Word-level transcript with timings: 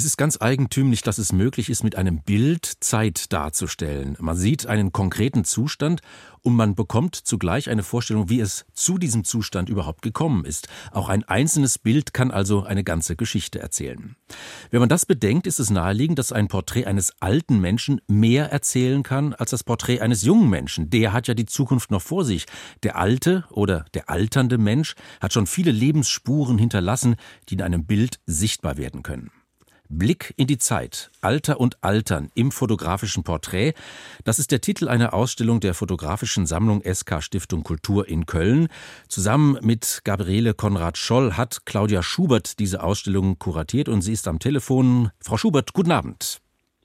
es 0.00 0.06
ist 0.06 0.16
ganz 0.16 0.38
eigentümlich, 0.40 1.02
dass 1.02 1.18
es 1.18 1.30
möglich 1.30 1.68
ist, 1.68 1.84
mit 1.84 1.94
einem 1.94 2.22
Bild 2.22 2.64
Zeit 2.80 3.34
darzustellen. 3.34 4.16
Man 4.18 4.34
sieht 4.34 4.66
einen 4.66 4.92
konkreten 4.92 5.44
Zustand 5.44 6.00
und 6.40 6.56
man 6.56 6.74
bekommt 6.74 7.16
zugleich 7.16 7.68
eine 7.68 7.82
Vorstellung, 7.82 8.30
wie 8.30 8.40
es 8.40 8.64
zu 8.72 8.96
diesem 8.96 9.24
Zustand 9.24 9.68
überhaupt 9.68 10.00
gekommen 10.00 10.46
ist. 10.46 10.68
Auch 10.90 11.10
ein 11.10 11.22
einzelnes 11.24 11.76
Bild 11.78 12.14
kann 12.14 12.30
also 12.30 12.62
eine 12.62 12.82
ganze 12.82 13.14
Geschichte 13.14 13.58
erzählen. 13.58 14.16
Wenn 14.70 14.80
man 14.80 14.88
das 14.88 15.04
bedenkt, 15.04 15.46
ist 15.46 15.60
es 15.60 15.68
naheliegend, 15.68 16.18
dass 16.18 16.32
ein 16.32 16.48
Porträt 16.48 16.86
eines 16.86 17.12
alten 17.20 17.60
Menschen 17.60 18.00
mehr 18.08 18.50
erzählen 18.50 19.02
kann 19.02 19.34
als 19.34 19.50
das 19.50 19.64
Porträt 19.64 20.00
eines 20.00 20.22
jungen 20.22 20.48
Menschen. 20.48 20.88
Der 20.88 21.12
hat 21.12 21.28
ja 21.28 21.34
die 21.34 21.44
Zukunft 21.44 21.90
noch 21.90 22.00
vor 22.00 22.24
sich. 22.24 22.46
Der 22.84 22.96
alte 22.96 23.44
oder 23.50 23.84
der 23.92 24.08
alternde 24.08 24.56
Mensch 24.56 24.94
hat 25.20 25.34
schon 25.34 25.46
viele 25.46 25.72
Lebensspuren 25.72 26.56
hinterlassen, 26.56 27.16
die 27.50 27.54
in 27.56 27.62
einem 27.62 27.84
Bild 27.84 28.18
sichtbar 28.24 28.78
werden 28.78 29.02
können. 29.02 29.30
Blick 29.90 30.32
in 30.36 30.46
die 30.46 30.58
Zeit. 30.58 31.10
Alter 31.20 31.60
und 31.60 31.82
Altern 31.82 32.30
im 32.34 32.52
fotografischen 32.52 33.24
Porträt. 33.24 33.74
Das 34.24 34.38
ist 34.38 34.52
der 34.52 34.60
Titel 34.60 34.88
einer 34.88 35.12
Ausstellung 35.12 35.60
der 35.60 35.74
fotografischen 35.74 36.46
Sammlung 36.46 36.82
SK 36.82 37.22
Stiftung 37.22 37.62
Kultur 37.62 38.08
in 38.08 38.24
Köln. 38.24 38.68
Zusammen 39.08 39.58
mit 39.62 40.00
Gabriele 40.04 40.54
Konrad 40.54 40.96
Scholl 40.96 41.34
hat 41.34 41.66
Claudia 41.66 42.02
Schubert 42.02 42.58
diese 42.58 42.82
Ausstellung 42.82 43.38
kuratiert 43.38 43.88
und 43.88 44.02
sie 44.02 44.12
ist 44.12 44.28
am 44.28 44.38
Telefon. 44.38 45.10
Frau 45.20 45.36
Schubert, 45.36 45.72
guten 45.72 45.92
Abend. 45.92 46.40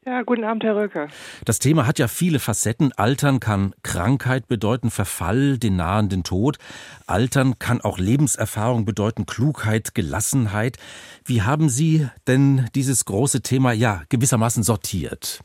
Ja, 0.07 0.21
guten 0.21 0.43
Abend, 0.43 0.63
Herr 0.63 0.75
Röcke. 0.75 1.07
Das 1.45 1.57
Thema 1.57 1.87
hat 1.87 1.97
ja 1.97 2.07
viele 2.07 2.37
Facetten. 2.37 2.91
Altern 2.93 3.39
kann 3.39 3.73
Krankheit 3.81 4.47
bedeuten, 4.47 4.91
Verfall, 4.91 5.57
den 5.57 5.77
nahenden 5.77 6.23
Tod. 6.23 6.59
Altern 7.07 7.57
kann 7.57 7.81
auch 7.81 7.97
Lebenserfahrung 7.97 8.85
bedeuten, 8.85 9.25
Klugheit, 9.25 9.95
Gelassenheit. 9.95 10.77
Wie 11.23 11.41
haben 11.41 11.69
Sie 11.69 12.07
denn 12.27 12.67
dieses 12.75 13.05
große 13.05 13.41
Thema 13.41 13.71
ja 13.71 14.03
gewissermaßen 14.09 14.61
sortiert? 14.61 15.41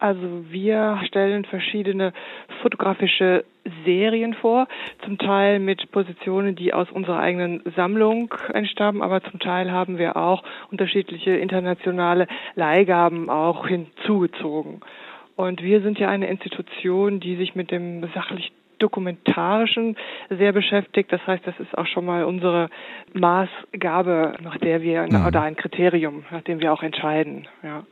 Also 0.00 0.44
wir 0.50 0.98
stellen 1.04 1.44
verschiedene 1.44 2.14
fotografische 2.62 3.44
Serien 3.84 4.32
vor, 4.32 4.66
zum 5.04 5.18
Teil 5.18 5.58
mit 5.58 5.92
Positionen, 5.92 6.56
die 6.56 6.72
aus 6.72 6.90
unserer 6.90 7.18
eigenen 7.18 7.62
Sammlung 7.76 8.32
entstammen, 8.54 9.02
aber 9.02 9.22
zum 9.22 9.38
Teil 9.40 9.70
haben 9.70 9.98
wir 9.98 10.16
auch 10.16 10.42
unterschiedliche 10.70 11.32
internationale 11.32 12.26
Leihgaben 12.54 13.28
auch 13.28 13.66
hinzugezogen. 13.66 14.80
Und 15.36 15.62
wir 15.62 15.82
sind 15.82 15.98
ja 15.98 16.08
eine 16.08 16.28
Institution, 16.28 17.20
die 17.20 17.36
sich 17.36 17.54
mit 17.54 17.70
dem 17.70 18.08
sachlich 18.14 18.52
dokumentarischen 18.78 19.96
sehr 20.30 20.52
beschäftigt. 20.52 21.12
Das 21.12 21.26
heißt, 21.26 21.46
das 21.46 21.60
ist 21.60 21.76
auch 21.76 21.86
schon 21.86 22.06
mal 22.06 22.24
unsere 22.24 22.70
Maßgabe, 23.12 24.38
nach 24.42 24.56
der 24.56 24.80
wir 24.80 25.06
mhm. 25.10 25.26
oder 25.26 25.42
ein 25.42 25.56
Kriterium, 25.56 26.24
nach 26.30 26.42
dem 26.42 26.60
wir 26.60 26.72
auch 26.72 26.82
entscheiden. 26.82 27.46
Ja. 27.62 27.84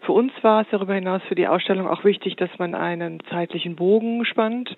Für 0.00 0.12
uns 0.12 0.32
war 0.42 0.62
es 0.62 0.68
darüber 0.70 0.94
hinaus 0.94 1.22
für 1.28 1.34
die 1.34 1.48
Ausstellung 1.48 1.88
auch 1.88 2.04
wichtig, 2.04 2.36
dass 2.36 2.50
man 2.58 2.74
einen 2.74 3.20
zeitlichen 3.30 3.76
Bogen 3.76 4.24
spannt. 4.24 4.76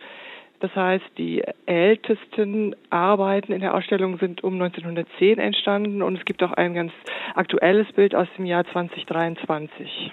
Das 0.60 0.74
heißt, 0.74 1.04
die 1.16 1.44
ältesten 1.66 2.74
Arbeiten 2.90 3.52
in 3.52 3.60
der 3.60 3.74
Ausstellung 3.74 4.18
sind 4.18 4.42
um 4.42 4.54
1910 4.54 5.38
entstanden 5.38 6.02
und 6.02 6.18
es 6.18 6.24
gibt 6.24 6.42
auch 6.42 6.52
ein 6.52 6.74
ganz 6.74 6.92
aktuelles 7.34 7.86
Bild 7.92 8.14
aus 8.14 8.26
dem 8.36 8.44
Jahr 8.44 8.64
2023. 8.72 10.12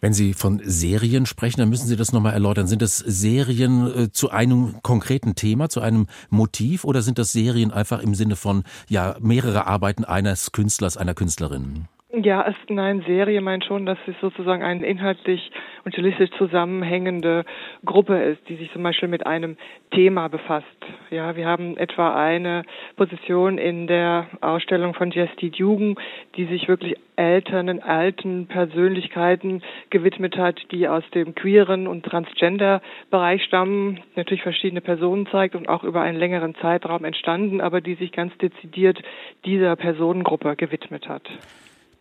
Wenn 0.00 0.12
Sie 0.12 0.34
von 0.34 0.60
Serien 0.62 1.24
sprechen, 1.24 1.60
dann 1.60 1.70
müssen 1.70 1.86
Sie 1.86 1.96
das 1.96 2.12
nochmal 2.12 2.34
erläutern. 2.34 2.66
Sind 2.66 2.82
das 2.82 2.98
Serien 2.98 3.86
äh, 3.86 4.12
zu 4.12 4.30
einem 4.30 4.82
konkreten 4.82 5.34
Thema, 5.34 5.70
zu 5.70 5.80
einem 5.80 6.08
Motiv 6.28 6.84
oder 6.84 7.00
sind 7.00 7.18
das 7.18 7.32
Serien 7.32 7.72
einfach 7.72 8.02
im 8.02 8.14
Sinne 8.14 8.36
von 8.36 8.64
ja 8.88 9.16
mehrere 9.20 9.66
Arbeiten 9.66 10.04
eines 10.04 10.52
Künstlers, 10.52 10.98
einer 10.98 11.14
Künstlerin? 11.14 11.88
Ja, 12.22 12.46
es, 12.46 12.54
nein, 12.68 13.02
Serie 13.06 13.40
meint 13.40 13.64
schon, 13.64 13.86
dass 13.86 13.98
es 14.06 14.14
sozusagen 14.20 14.62
eine 14.62 14.86
inhaltlich 14.86 15.50
und 15.84 15.92
stilistisch 15.92 16.30
zusammenhängende 16.38 17.44
Gruppe 17.84 18.22
ist, 18.22 18.48
die 18.48 18.54
sich 18.54 18.70
zum 18.72 18.84
Beispiel 18.84 19.08
mit 19.08 19.26
einem 19.26 19.56
Thema 19.90 20.28
befasst. 20.28 20.66
Ja, 21.10 21.34
wir 21.34 21.46
haben 21.46 21.76
etwa 21.76 22.14
eine 22.14 22.62
Position 22.96 23.58
in 23.58 23.88
der 23.88 24.28
Ausstellung 24.42 24.94
von 24.94 25.10
Jesti 25.10 25.50
Jugend, 25.54 25.98
die 26.36 26.44
sich 26.44 26.68
wirklich 26.68 26.96
älteren, 27.16 27.82
alten 27.82 28.46
Persönlichkeiten 28.46 29.62
gewidmet 29.90 30.36
hat, 30.36 30.60
die 30.70 30.86
aus 30.86 31.04
dem 31.14 31.34
queeren 31.34 31.88
und 31.88 32.04
Transgender-Bereich 32.04 33.42
stammen, 33.42 34.00
natürlich 34.14 34.42
verschiedene 34.42 34.82
Personen 34.82 35.26
zeigt 35.26 35.56
und 35.56 35.68
auch 35.68 35.82
über 35.82 36.02
einen 36.02 36.18
längeren 36.18 36.54
Zeitraum 36.56 37.04
entstanden, 37.04 37.60
aber 37.60 37.80
die 37.80 37.94
sich 37.94 38.12
ganz 38.12 38.36
dezidiert 38.38 39.02
dieser 39.44 39.74
Personengruppe 39.74 40.54
gewidmet 40.54 41.08
hat 41.08 41.28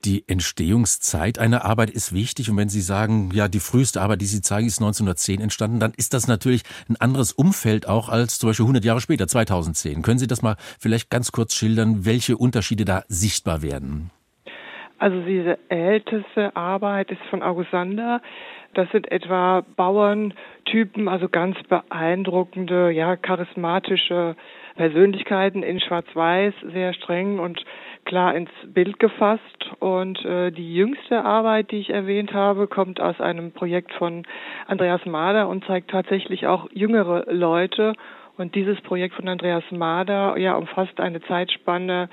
die 0.06 0.28
Entstehungszeit 0.28 1.40
einer 1.40 1.66
Arbeit 1.66 1.90
ist 1.90 2.14
wichtig. 2.14 2.50
Und 2.50 2.58
wenn 2.58 2.70
Sie 2.70 2.82
sagen, 2.82 3.32
ja, 3.34 3.48
die 3.48 3.60
früheste 3.60 4.02
Arbeit, 4.02 4.22
die 4.22 4.26
Sie 4.26 4.42
zeigen, 4.42 4.68
ist 4.68 4.80
1910 4.80 5.42
entstanden, 5.42 5.80
dann 5.80 5.94
ist 5.96 6.14
das 6.14 6.28
natürlich 6.28 6.64
ein 6.90 6.96
anderes 6.98 7.32
Umfeld 7.32 7.88
auch 7.88 8.10
als 8.10 8.40
zum 8.40 8.50
Beispiel 8.50 8.66
100 8.66 8.86
Jahre 8.86 9.02
später, 9.02 9.28
2010. 9.28 10.02
Können 10.02 10.20
Sie 10.20 10.28
das 10.28 10.42
mal 10.42 10.56
vielleicht 10.80 11.10
ganz 11.10 11.32
kurz 11.32 11.56
schildern, 11.56 12.06
welche 12.06 12.38
Unterschiede 12.38 12.86
da 12.86 13.04
sichtbar 13.08 13.62
werden? 13.62 14.12
Also 15.00 15.22
diese 15.22 15.60
älteste 15.70 16.56
Arbeit 16.56 17.12
ist 17.12 17.22
von 17.30 17.44
August 17.44 17.72
Sander. 17.72 18.22
Das 18.74 18.90
sind 18.92 19.12
etwa 19.12 19.66
Bauerntypen, 19.76 21.08
also 21.08 21.30
ganz 21.30 21.58
beeindruckende, 21.68 22.92
ja, 22.92 23.16
charismatische 23.16 24.36
Persönlichkeiten 24.76 25.64
in 25.64 25.80
Schwarz-Weiß, 25.80 26.54
sehr 26.72 26.94
streng 26.94 27.40
und 27.40 27.64
klar 28.06 28.36
ins 28.36 28.50
Bild 28.66 29.00
gefasst. 29.00 29.42
Und 29.80 30.24
äh, 30.26 30.52
die 30.52 30.74
jüngste 30.74 31.24
Arbeit, 31.24 31.72
die 31.72 31.78
ich 31.78 31.90
erwähnt 31.90 32.34
habe, 32.34 32.68
kommt 32.68 33.00
aus 33.00 33.20
einem 33.22 33.52
Projekt 33.52 33.94
von 33.94 34.24
Andreas 34.68 35.06
Mader 35.06 35.48
und 35.48 35.66
zeigt 35.66 35.92
tatsächlich 35.92 36.48
auch 36.48 36.68
jüngere 36.72 37.32
Leute. 37.32 37.94
Und 38.38 38.56
dieses 38.56 38.82
Projekt 38.82 39.16
von 39.16 39.28
Andreas 39.28 39.64
Mader 39.72 40.38
ja, 40.38 40.56
umfasst 40.56 41.00
eine 41.00 41.22
Zeitspanne 41.22 42.10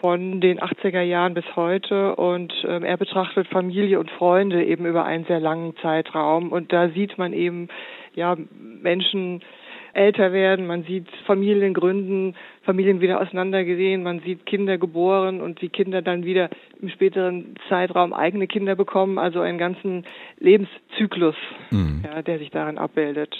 von 0.00 0.40
den 0.40 0.60
80er 0.60 1.02
Jahren 1.02 1.34
bis 1.34 1.44
heute 1.56 2.14
und 2.14 2.52
ähm, 2.66 2.84
er 2.84 2.96
betrachtet 2.96 3.48
Familie 3.48 3.98
und 3.98 4.10
Freunde 4.12 4.64
eben 4.64 4.86
über 4.86 5.04
einen 5.04 5.24
sehr 5.24 5.40
langen 5.40 5.76
Zeitraum 5.78 6.52
und 6.52 6.72
da 6.72 6.88
sieht 6.90 7.18
man 7.18 7.32
eben 7.32 7.68
ja 8.14 8.36
Menschen 8.56 9.42
älter 9.98 10.32
werden, 10.32 10.66
man 10.66 10.84
sieht 10.84 11.06
Familien 11.26 11.74
gründen, 11.74 12.34
Familien 12.62 13.00
wieder 13.00 13.20
auseinandergesehen, 13.20 14.02
man 14.02 14.20
sieht 14.20 14.46
Kinder 14.46 14.78
geboren 14.78 15.40
und 15.40 15.60
wie 15.60 15.68
Kinder 15.68 16.02
dann 16.02 16.24
wieder 16.24 16.48
im 16.80 16.88
späteren 16.88 17.56
Zeitraum 17.68 18.12
eigene 18.12 18.46
Kinder 18.46 18.76
bekommen, 18.76 19.18
also 19.18 19.40
einen 19.40 19.58
ganzen 19.58 20.04
Lebenszyklus, 20.38 21.34
mhm. 21.70 22.04
ja, 22.04 22.22
der 22.22 22.38
sich 22.38 22.50
darin 22.50 22.78
abbildet. 22.78 23.34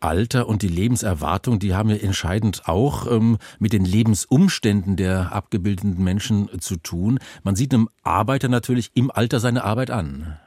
Alter 0.00 0.48
und 0.48 0.62
die 0.62 0.68
Lebenserwartung, 0.68 1.58
die 1.58 1.74
haben 1.74 1.90
ja 1.90 1.96
entscheidend 1.96 2.62
auch 2.66 3.10
ähm, 3.10 3.38
mit 3.58 3.72
den 3.72 3.84
Lebensumständen 3.84 4.96
der 4.96 5.32
abgebildeten 5.32 6.02
Menschen 6.02 6.48
zu 6.60 6.76
tun. 6.76 7.18
Man 7.44 7.56
sieht 7.56 7.72
einem 7.72 7.88
Arbeiter 8.02 8.48
natürlich 8.48 8.90
im 8.94 9.10
Alter 9.10 9.40
seine 9.40 9.64
Arbeit 9.64 9.90
an. 9.90 10.38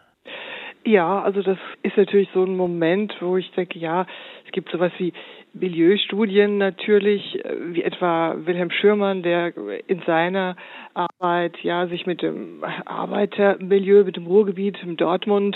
Ja, 0.86 1.22
also 1.22 1.42
das 1.42 1.58
ist 1.84 1.98
natürlich 1.98 2.30
so 2.34 2.44
ein 2.44 2.56
Moment, 2.56 3.16
wo 3.20 3.38
ich 3.38 3.52
denke, 3.52 3.78
ja, 3.80 4.06
es 4.46 4.52
gibt 4.52 4.72
sowas 4.72 4.92
wie 4.98 5.14
Milieustudien 5.54 6.58
natürlich, 6.58 7.44
äh, 7.44 7.56
wie 7.74 7.84
etwa 7.84 8.36
Wilhelm 8.38 8.72
Schürmann, 8.72 9.22
der 9.22 9.54
in 9.88 10.02
seiner 10.06 10.56
Arbeit 10.94 11.58
ja 11.64 11.88
sich 11.88 12.06
mit 12.06 12.22
dem 12.22 12.64
Arbeitermilieu, 12.86 14.04
mit 14.04 14.16
dem 14.16 14.28
Ruhrgebiet, 14.28 14.78
im 14.84 14.96
Dortmund 14.96 15.56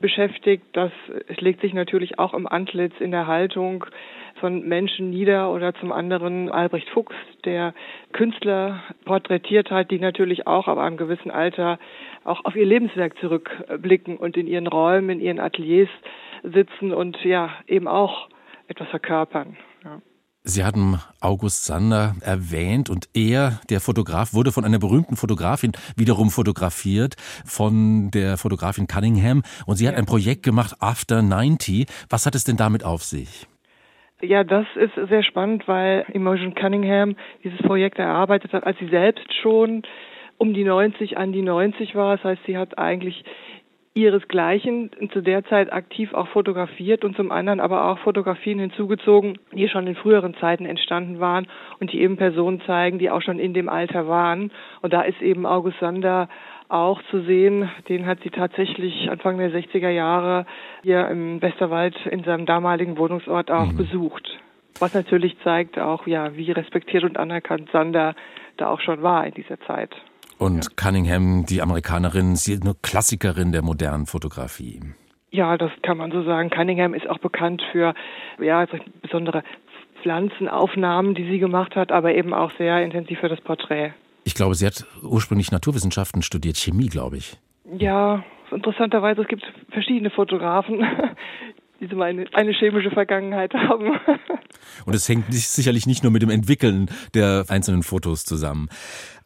beschäftigt. 0.00 0.64
Das 0.72 0.92
legt 1.38 1.60
sich 1.60 1.74
natürlich 1.74 2.18
auch 2.18 2.34
im 2.34 2.46
Antlitz 2.46 2.94
in 3.00 3.10
der 3.10 3.26
Haltung 3.26 3.84
von 4.40 4.66
Menschen 4.68 5.10
nieder 5.10 5.50
oder 5.52 5.74
zum 5.74 5.92
anderen 5.92 6.50
Albrecht 6.50 6.88
Fuchs, 6.90 7.14
der 7.44 7.74
Künstler 8.12 8.82
porträtiert 9.04 9.70
hat, 9.70 9.90
die 9.90 9.98
natürlich 9.98 10.46
auch 10.46 10.68
ab 10.68 10.78
einem 10.78 10.96
gewissen 10.96 11.30
Alter 11.30 11.78
auch 12.24 12.44
auf 12.44 12.54
ihr 12.54 12.66
Lebenswerk 12.66 13.18
zurückblicken 13.18 14.16
und 14.16 14.36
in 14.36 14.46
ihren 14.46 14.66
Räumen, 14.66 15.10
in 15.10 15.20
ihren 15.20 15.40
Ateliers 15.40 15.88
sitzen 16.42 16.92
und 16.92 17.22
ja 17.24 17.50
eben 17.66 17.88
auch 17.88 18.28
etwas 18.68 18.88
verkörpern. 18.88 19.56
Ja. 19.84 20.00
Sie 20.48 20.62
hatten 20.62 21.00
August 21.20 21.64
Sander 21.64 22.14
erwähnt 22.24 22.88
und 22.88 23.08
er, 23.14 23.58
der 23.68 23.80
Fotograf, 23.80 24.32
wurde 24.32 24.52
von 24.52 24.64
einer 24.64 24.78
berühmten 24.78 25.16
Fotografin 25.16 25.72
wiederum 25.96 26.30
fotografiert, 26.30 27.16
von 27.44 28.12
der 28.12 28.36
Fotografin 28.36 28.86
Cunningham. 28.86 29.42
Und 29.66 29.74
sie 29.74 29.88
hat 29.88 29.96
ein 29.96 30.06
Projekt 30.06 30.44
gemacht, 30.44 30.76
After 30.78 31.20
90. 31.20 31.88
Was 32.10 32.26
hat 32.26 32.36
es 32.36 32.44
denn 32.44 32.56
damit 32.56 32.84
auf 32.84 33.02
sich? 33.02 33.48
Ja, 34.22 34.44
das 34.44 34.66
ist 34.76 34.94
sehr 35.08 35.24
spannend, 35.24 35.66
weil 35.66 36.06
Imogen 36.12 36.54
Cunningham 36.54 37.16
dieses 37.42 37.58
Projekt 37.58 37.98
erarbeitet 37.98 38.52
hat, 38.52 38.62
als 38.62 38.78
sie 38.78 38.88
selbst 38.88 39.26
schon 39.42 39.82
um 40.38 40.54
die 40.54 40.62
90 40.62 41.18
an 41.18 41.32
die 41.32 41.42
90 41.42 41.96
war. 41.96 42.18
Das 42.18 42.24
heißt, 42.24 42.42
sie 42.46 42.56
hat 42.56 42.78
eigentlich 42.78 43.24
ihresgleichen 43.96 44.90
zu 45.12 45.22
der 45.22 45.44
Zeit 45.46 45.72
aktiv 45.72 46.12
auch 46.12 46.28
fotografiert 46.28 47.02
und 47.04 47.16
zum 47.16 47.32
anderen 47.32 47.60
aber 47.60 47.86
auch 47.86 47.98
Fotografien 48.00 48.58
hinzugezogen, 48.58 49.38
die 49.52 49.68
schon 49.68 49.86
in 49.86 49.96
früheren 49.96 50.34
Zeiten 50.34 50.66
entstanden 50.66 51.18
waren 51.18 51.46
und 51.80 51.92
die 51.92 52.02
eben 52.02 52.18
Personen 52.18 52.60
zeigen, 52.66 52.98
die 52.98 53.10
auch 53.10 53.22
schon 53.22 53.38
in 53.38 53.54
dem 53.54 53.70
Alter 53.70 54.06
waren. 54.06 54.52
Und 54.82 54.92
da 54.92 55.00
ist 55.00 55.22
eben 55.22 55.46
August 55.46 55.78
Sander 55.80 56.28
auch 56.68 57.00
zu 57.10 57.22
sehen. 57.22 57.70
Den 57.88 58.04
hat 58.06 58.18
sie 58.22 58.30
tatsächlich 58.30 59.10
Anfang 59.10 59.38
der 59.38 59.50
60er 59.50 59.88
Jahre 59.88 60.44
hier 60.82 61.08
im 61.08 61.40
Westerwald 61.40 61.96
in 62.06 62.22
seinem 62.22 62.44
damaligen 62.44 62.98
Wohnungsort 62.98 63.50
auch 63.50 63.72
mhm. 63.72 63.78
besucht. 63.78 64.28
Was 64.78 64.92
natürlich 64.92 65.38
zeigt 65.42 65.78
auch, 65.78 66.06
ja, 66.06 66.36
wie 66.36 66.52
respektiert 66.52 67.04
und 67.04 67.16
anerkannt 67.16 67.70
Sander 67.72 68.14
da 68.58 68.68
auch 68.68 68.80
schon 68.80 69.02
war 69.02 69.26
in 69.26 69.32
dieser 69.32 69.58
Zeit. 69.60 69.96
Und 70.38 70.64
ja. 70.64 70.70
Cunningham, 70.76 71.46
die 71.46 71.62
Amerikanerin, 71.62 72.36
sie 72.36 72.54
ist 72.54 72.62
eine 72.62 72.74
Klassikerin 72.82 73.52
der 73.52 73.62
modernen 73.62 74.06
Fotografie. 74.06 74.80
Ja, 75.30 75.56
das 75.56 75.70
kann 75.82 75.98
man 75.98 76.12
so 76.12 76.22
sagen. 76.24 76.50
Cunningham 76.50 76.94
ist 76.94 77.08
auch 77.08 77.18
bekannt 77.18 77.62
für 77.72 77.94
ja, 78.40 78.66
besondere 79.02 79.42
Pflanzenaufnahmen, 80.02 81.14
die 81.14 81.28
sie 81.28 81.38
gemacht 81.38 81.74
hat, 81.74 81.90
aber 81.90 82.14
eben 82.14 82.32
auch 82.32 82.52
sehr 82.58 82.82
intensiv 82.82 83.18
für 83.20 83.28
das 83.28 83.40
Porträt. 83.40 83.92
Ich 84.24 84.34
glaube, 84.34 84.54
sie 84.54 84.66
hat 84.66 84.86
ursprünglich 85.02 85.52
Naturwissenschaften 85.52 86.22
studiert, 86.22 86.56
Chemie, 86.56 86.88
glaube 86.88 87.16
ich. 87.16 87.38
Ja, 87.78 88.24
interessanterweise, 88.50 89.22
es 89.22 89.28
gibt 89.28 89.42
verschiedene 89.70 90.10
Fotografen, 90.10 90.84
die 91.80 91.86
so 91.86 92.00
eine, 92.00 92.26
eine 92.32 92.52
chemische 92.52 92.90
Vergangenheit 92.90 93.52
haben. 93.54 93.98
Und 94.84 94.94
es 94.94 95.08
hängt 95.08 95.32
sicherlich 95.32 95.86
nicht 95.86 96.02
nur 96.02 96.12
mit 96.12 96.22
dem 96.22 96.30
Entwickeln 96.30 96.88
der 97.14 97.44
einzelnen 97.48 97.82
Fotos 97.82 98.24
zusammen. 98.24 98.68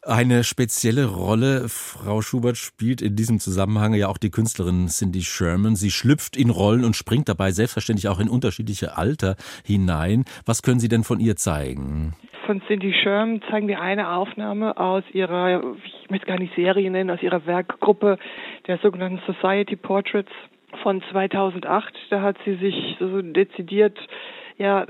Eine 0.03 0.43
spezielle 0.43 1.05
Rolle, 1.05 1.69
Frau 1.69 2.23
Schubert, 2.23 2.57
spielt 2.57 3.03
in 3.03 3.15
diesem 3.15 3.37
Zusammenhang 3.37 3.93
ja 3.93 4.07
auch 4.07 4.17
die 4.17 4.31
Künstlerin 4.31 4.87
Cindy 4.87 5.21
Sherman. 5.21 5.75
Sie 5.75 5.91
schlüpft 5.91 6.35
in 6.35 6.49
Rollen 6.49 6.85
und 6.85 6.95
springt 6.95 7.29
dabei 7.29 7.51
selbstverständlich 7.51 8.07
auch 8.07 8.19
in 8.19 8.27
unterschiedliche 8.27 8.97
Alter 8.97 9.35
hinein. 9.63 10.25
Was 10.43 10.63
können 10.63 10.79
Sie 10.79 10.87
denn 10.87 11.03
von 11.03 11.19
ihr 11.19 11.35
zeigen? 11.35 12.15
Von 12.47 12.63
Cindy 12.65 12.93
Sherman 12.93 13.43
zeigen 13.51 13.67
wir 13.67 13.79
eine 13.79 14.09
Aufnahme 14.09 14.75
aus 14.75 15.03
ihrer, 15.13 15.61
ich 15.85 16.09
möchte 16.09 16.25
gar 16.25 16.39
nicht 16.39 16.55
Serie 16.55 16.89
nennen, 16.89 17.11
aus 17.11 17.21
ihrer 17.21 17.45
Werkgruppe 17.45 18.17
der 18.65 18.79
sogenannten 18.79 19.21
Society 19.31 19.75
Portraits 19.75 20.31
von 20.81 21.03
2008. 21.11 21.93
Da 22.09 22.23
hat 22.23 22.37
sie 22.43 22.55
sich 22.55 22.97
so 22.99 23.21
dezidiert 23.21 23.99
ja, 24.57 24.87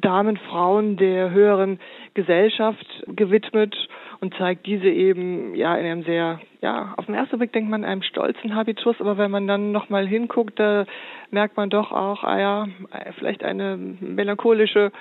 Damen, 0.00 0.36
Frauen 0.36 0.96
der 0.96 1.30
höheren 1.30 1.80
Gesellschaft 2.14 2.86
gewidmet 3.08 3.74
und 4.20 4.34
zeigt 4.34 4.66
diese 4.66 4.88
eben 4.88 5.54
ja 5.54 5.74
in 5.76 5.86
einem 5.86 6.02
sehr, 6.04 6.40
ja, 6.60 6.94
auf 6.96 7.06
den 7.06 7.14
ersten 7.14 7.38
Blick 7.38 7.52
denkt 7.52 7.70
man 7.70 7.84
einem 7.84 8.02
stolzen 8.02 8.54
Habitus, 8.54 8.96
aber 9.00 9.18
wenn 9.18 9.30
man 9.30 9.46
dann 9.46 9.72
nochmal 9.72 10.06
hinguckt, 10.06 10.58
da 10.58 10.86
merkt 11.30 11.56
man 11.56 11.70
doch 11.70 11.92
auch, 11.92 12.24
ah 12.24 12.38
ja, 12.38 12.68
vielleicht 13.18 13.44
eine 13.44 13.76
melancholische 13.76 14.92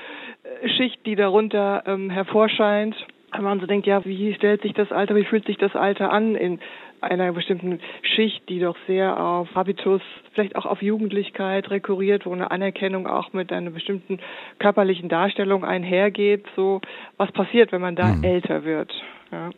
äh, 0.43 0.69
Schicht, 0.69 1.05
die 1.05 1.15
darunter 1.15 1.83
ähm, 1.85 2.09
hervorscheint. 2.09 2.95
Wenn 3.31 3.43
man 3.43 3.59
so 3.59 3.65
denkt, 3.65 3.85
ja, 3.85 4.03
wie 4.05 4.33
stellt 4.33 4.61
sich 4.61 4.73
das 4.73 4.91
Alter, 4.91 5.15
wie 5.15 5.25
fühlt 5.25 5.45
sich 5.45 5.57
das 5.57 5.75
Alter 5.75 6.11
an 6.11 6.35
in 6.35 6.59
einer 7.05 7.31
bestimmten 7.31 7.79
Schicht, 8.01 8.47
die 8.49 8.59
doch 8.59 8.75
sehr 8.87 9.19
auf 9.19 9.53
Habitus, 9.55 10.01
vielleicht 10.33 10.55
auch 10.55 10.65
auf 10.65 10.81
Jugendlichkeit 10.81 11.69
rekurriert, 11.69 12.25
wo 12.25 12.33
eine 12.33 12.51
Anerkennung 12.51 13.07
auch 13.07 13.33
mit 13.33 13.51
einer 13.51 13.71
bestimmten 13.71 14.19
körperlichen 14.59 15.09
Darstellung 15.09 15.63
einhergeht. 15.63 16.45
So, 16.55 16.81
was 17.17 17.31
passiert, 17.31 17.71
wenn 17.71 17.81
man 17.81 17.95
da 17.95 18.07
mhm. 18.07 18.23
älter 18.23 18.63
wird? 18.63 18.91
Ja. 19.31 19.49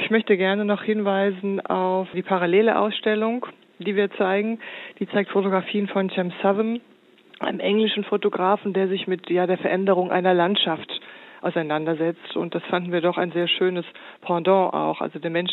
Ich 0.00 0.10
möchte 0.10 0.36
gerne 0.38 0.64
noch 0.64 0.82
hinweisen 0.82 1.60
auf 1.66 2.08
die 2.14 2.22
parallele 2.22 2.78
Ausstellung, 2.78 3.46
die 3.78 3.96
wir 3.96 4.10
zeigen. 4.12 4.58
Die 4.98 5.06
zeigt 5.08 5.30
Fotografien 5.30 5.88
von 5.88 6.08
Cem 6.10 6.32
Southern, 6.40 6.80
einem 7.40 7.60
englischen 7.60 8.04
Fotografen, 8.04 8.72
der 8.72 8.88
sich 8.88 9.06
mit 9.06 9.28
ja, 9.28 9.46
der 9.46 9.58
Veränderung 9.58 10.10
einer 10.10 10.32
Landschaft 10.32 10.90
auseinandersetzt. 11.42 12.36
Und 12.36 12.54
das 12.54 12.62
fanden 12.64 12.92
wir 12.92 13.02
doch 13.02 13.18
ein 13.18 13.32
sehr 13.32 13.46
schönes 13.46 13.84
Pendant 14.22 14.72
auch. 14.72 15.00
Also 15.00 15.18
der 15.18 15.30
Mensch 15.30 15.52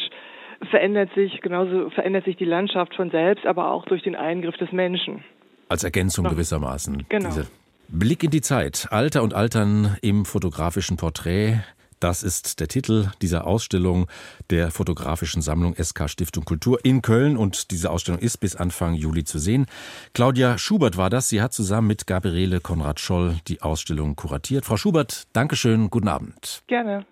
verändert 0.72 1.10
sich, 1.14 1.42
genauso 1.42 1.90
verändert 1.92 2.26
sich 2.26 2.38
die 2.38 2.46
Landschaft 2.46 2.96
von 2.96 3.12
selbst, 3.12 3.46
aber 3.46 3.72
auch 3.72 3.86
durch 3.86 4.02
den 4.02 4.16
Eingriff 4.16 4.58
des 4.58 4.72
Menschen. 4.72 5.24
Als 5.70 5.84
Ergänzung 5.84 6.24
Noch. 6.24 6.32
gewissermaßen. 6.32 7.06
Genau. 7.08 7.30
Diese 7.30 7.48
Blick 7.88 8.24
in 8.24 8.32
die 8.32 8.42
Zeit, 8.42 8.88
Alter 8.90 9.22
und 9.22 9.34
Altern 9.34 9.98
im 10.02 10.26
fotografischen 10.26 10.98
Porträt. 10.98 11.60
Das 12.00 12.24
ist 12.24 12.60
der 12.60 12.68
Titel 12.68 13.12
dieser 13.22 13.46
Ausstellung 13.46 14.08
der 14.50 14.72
fotografischen 14.72 15.44
Sammlung 15.44 15.76
SK 15.76 16.10
Stiftung 16.10 16.46
Kultur 16.46 16.80
in 16.84 17.04
Köln 17.04 17.38
und 17.38 17.70
diese 17.70 17.92
Ausstellung 17.92 18.20
ist 18.20 18.40
bis 18.40 18.56
Anfang 18.56 18.96
Juli 18.96 19.24
zu 19.24 19.38
sehen. 19.38 19.68
Claudia 20.14 20.58
Schubert 20.58 20.98
war 20.98 21.12
das. 21.12 21.30
Sie 21.30 21.42
hat 21.44 21.54
zusammen 21.54 21.88
mit 21.88 22.08
Gabriele 22.08 22.60
Konrad 22.60 23.00
Scholl 23.00 23.36
die 23.48 23.62
Ausstellung 23.62 24.16
kuratiert. 24.16 24.66
Frau 24.66 24.78
Schubert, 24.78 25.28
Dankeschön, 25.34 25.92
guten 25.92 26.08
Abend. 26.08 26.64
Gerne. 26.66 27.06